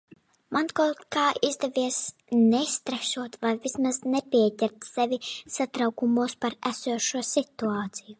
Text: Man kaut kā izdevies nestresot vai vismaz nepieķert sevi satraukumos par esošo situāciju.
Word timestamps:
Man 0.55 0.69
kaut 0.77 1.01
kā 1.15 1.25
izdevies 1.49 1.99
nestresot 2.37 3.37
vai 3.45 3.51
vismaz 3.65 3.99
nepieķert 4.15 4.89
sevi 4.93 5.21
satraukumos 5.57 6.35
par 6.47 6.57
esošo 6.73 7.23
situāciju. 7.35 8.09